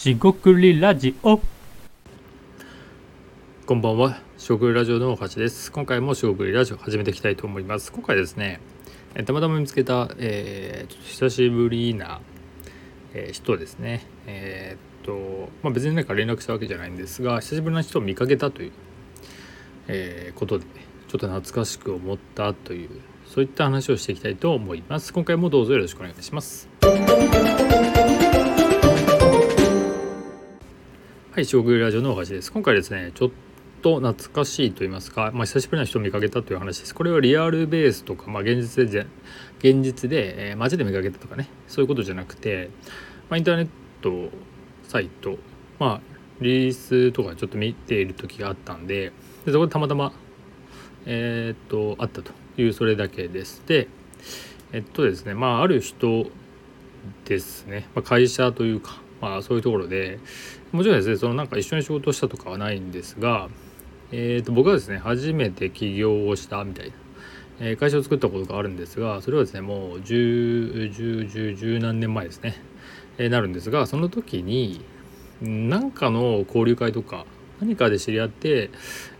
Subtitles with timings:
[0.00, 1.38] しごくりラジオ
[3.66, 5.70] こんばんは、しごくりラジオの大橋です。
[5.70, 7.92] 今回もしごくりラジオ始めていきたいと思います。
[7.92, 8.60] 今回ですね、
[9.14, 12.22] えたまたま見つけた、えーちょっと久しぶりな、
[13.12, 14.06] えー人ですね。
[14.26, 18.72] えーっと、まあ、別になんか連絡したわけじゃないんですが、久しぶりな人を見かけたという、
[19.88, 20.64] えーことで、
[21.08, 22.88] ちょっと懐かしく思ったという、
[23.26, 25.12] そういった話をしていきたいと思います。
[25.12, 26.70] 今回もどうぞよろしくお願いします。
[31.40, 32.52] はい、将軍ラジオの大橋です。
[32.52, 33.30] 今回ですね、ちょっ
[33.80, 36.94] と懐かしいと言いますか、まあ、久しぶりな人を見かけたという話です。
[36.94, 39.06] これはリアルベースとか、まあ、現実で、
[39.58, 42.68] 現実で、えー街で見かけたとかね、そういうことじゃなくて、
[43.30, 43.68] まあ、インターネッ
[44.02, 44.28] ト
[44.86, 45.38] サイト、
[45.78, 46.00] まあ、
[46.42, 49.10] リリースとかちょっと見ている時があったんで、
[49.46, 50.12] でそこでたまたま、
[51.06, 53.62] えーっと、あったという、それだけです。
[53.66, 53.88] で、
[54.74, 56.26] えっとですね、まあ、ある人
[57.24, 60.18] ですね、まあ、会社というか、まあ、そういうところで
[60.72, 63.48] もちろんですねそのなんか一緒に仕事したとかはないんですが、
[64.12, 66.94] えー、と僕はですね初めて起業をしたみたいな、
[67.60, 72.54] えー会社を作ったことがあるんですがそれはですねもう101010何年前ですね、
[73.18, 74.84] えーなるんですがその時に
[75.40, 77.26] 何かの交流会とか
[77.60, 78.70] 何かで知り合って、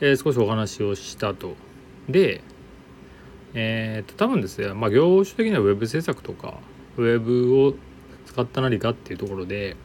[0.00, 1.54] えー少しお話をしたと。
[2.08, 2.42] で
[3.54, 6.58] えー、と多分ですね、まあ、業種的にはウェブ制作とか
[6.96, 7.74] ウェブを
[8.26, 9.76] 使った何かっていうところで、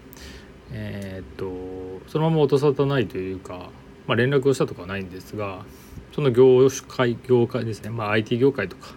[0.73, 3.69] えー、とそのまま音沙汰ないというか、
[4.07, 5.63] まあ、連絡をしたとかはないんですが
[6.13, 8.95] その業種会業界ですね、まあ、IT 業界とか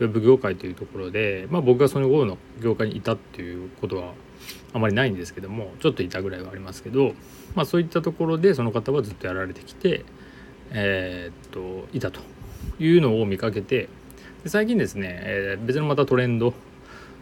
[0.00, 4.12] ウェブ業界というところで、まあ、僕がその後の業界にいたっていうことは
[4.72, 7.14] あまりないんですけどもちょっといたぐらいはありますけど、
[7.54, 10.04] まあ、そういったところでその方はずっとやられてきて、
[10.72, 12.20] えーっといたと
[12.80, 13.88] いうのを見かけて
[14.46, 16.52] 最近ですね、えー別のまたトレンド、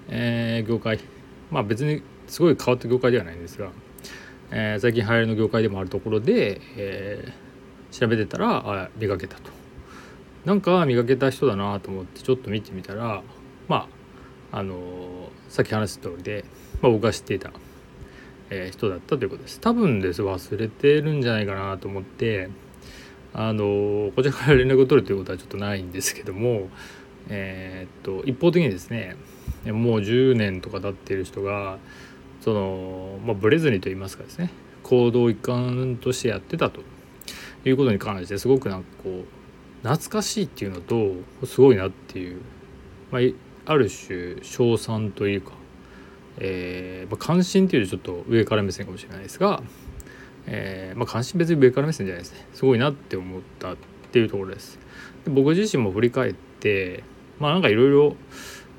[0.08, 0.98] えー業界
[1.50, 3.68] まあ別にすごい変わった業界ではないんですが、
[4.50, 7.42] えー最近流行りの業界でもあるところで、えー
[7.92, 9.50] 調べてたらあ見かけたと。
[10.46, 13.22] なんか見かけた人だなと思ってちょっと見てみたら
[13.68, 13.86] ま
[14.50, 16.46] ああのーさっき話した通りで、
[16.80, 17.52] まあ、僕が知っていた、
[18.48, 19.60] えー人だったということです。
[19.60, 20.22] 多分です。
[20.22, 22.48] 忘れてるんじゃないかなと思って
[23.34, 26.70] あのこちらから連絡を取るということはちょっとないんですけども
[27.28, 29.16] えっと一方的にですね
[29.66, 31.76] もう10年とか経ってる人が
[32.42, 34.50] その、まあ、ブレずにと言いますかですね
[34.82, 36.82] 行動一環としてやってたと。
[37.64, 39.24] いうことに関してすごくなんかこう
[39.88, 42.40] 懐かしいっていうのとすごいなっていう、
[43.10, 45.52] まあ、ある種称賛というか、
[46.38, 49.62] えーまあ、関心っていうとちょっと上から目線かもしれないですが、
[50.46, 52.46] えーまあ、関心別に上から目線じゃないですね。
[52.52, 53.76] すごいなって思ったっ
[54.10, 54.78] ていうところです。
[55.24, 57.04] で僕自身も振り返って
[57.38, 58.16] まあなんかいろいろ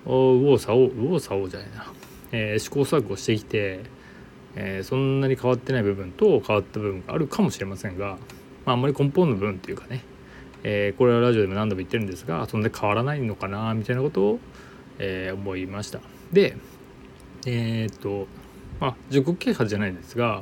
[0.05, 1.85] 右往左往右往左往じゃないな、
[2.33, 3.81] えー試行錯誤してきて、
[4.55, 8.17] えーそんなに変わってない部分と変わった部分があるかもしれませんが、
[8.65, 10.03] まあ、あんまり根本の部分っていうかね、
[10.63, 14.39] えーこれはラジオでも何度も言ってるんですがそんなに変わらないのかなみたいなことを、
[14.99, 15.99] えー思いました。
[16.31, 16.57] で
[17.45, 18.27] えっと
[18.79, 20.41] まあ自己啓発じゃないんですが、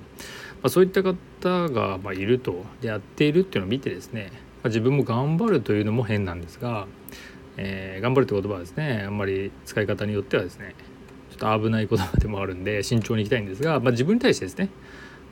[0.63, 6.87] まあ、そういった方がまいるとやっているっていうのを見てですね、まあ、自分も頑張るというのも変なんですが、
[7.57, 10.75] え頑張るって言葉はですねあんまり使い方によってはですね
[11.41, 14.69] ちょっと危ない言葉でもあるんで慎重にいきたいんですが、まあ、自分に対してですね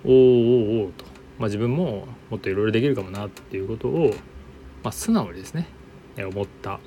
[0.03, 1.05] おーおーおーと、
[1.37, 4.13] まあ、自分ももっといろいろできるかもなっていうことを、
[4.83, 5.67] まあ、素直にですね
[6.17, 6.79] え思った、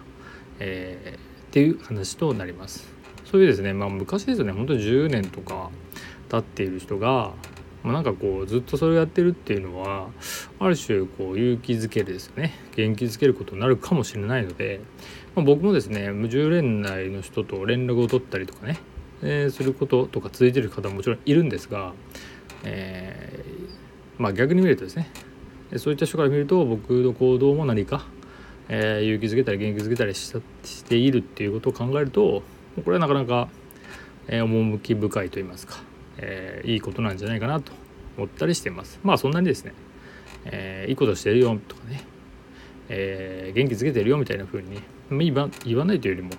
[0.58, 2.90] えーっていう話となります。
[3.26, 5.68] そういうですね、まあ、昔ですよね本当に10年とか
[6.30, 7.32] 経っている人が、
[7.82, 10.08] まあ、なんかこうずっとそれをやってるっていうのは
[10.58, 14.80] ある種こう勇気づけるですよね元気づけることになるかもしれないので、
[15.34, 18.78] まあ、僕もですね10年内の人と連絡を取ったりとかね、
[19.22, 21.92] えーすることとか続いてる方ももちろんいるんですが、
[22.64, 25.08] えーまあ逆に見るとですね
[25.76, 28.06] そういった人から見ると僕の行動も何か、
[28.68, 30.34] えー勇気づけたり元気づけたりし
[30.84, 32.42] ているっていうことを考えると
[32.84, 33.48] これはなかなか、
[34.28, 35.76] え趣深いと言いますか、
[36.16, 37.72] えいいことなんじゃないかなと
[38.16, 38.98] 思ったりしています。
[39.02, 39.74] まあそんなにですね、
[40.46, 42.02] えいいことしてるよとかね、
[42.88, 44.80] え元気づけてるよみたいな風に
[45.64, 46.30] 言わないというよりも、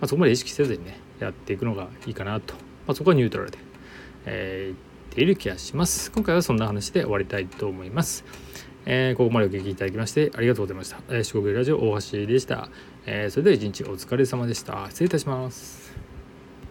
[0.00, 2.54] まあ、そこまで意識せずにねやっていくのがいいかなと、
[2.86, 3.58] まあ、そこはニュートラルで、
[4.26, 6.12] えー言っている気がします。
[6.12, 8.24] 今回はそんな話で終わりたいと思います。
[8.84, 10.98] えーここまでお聴きいただきましてありがとうございました。
[11.08, 12.68] えー四国ラジオ大橋でした。
[13.06, 14.86] えーそれでは一日お疲れ様でした。
[14.90, 15.87] 失礼いたします。